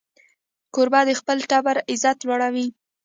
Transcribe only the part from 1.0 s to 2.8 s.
د خپل ټبر عزت لوړوي.